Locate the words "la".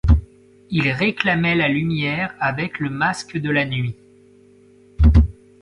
1.53-1.67, 3.51-3.65